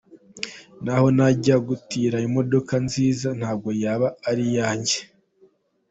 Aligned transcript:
Naho 0.83 1.07
najya 1.17 1.55
gutira 1.67 2.17
imodoka 2.27 2.73
nziza 2.85 3.27
ntabwo 3.39 3.69
yaba 3.83 4.07
ari 4.29 4.43
iyanjya. 4.51 4.99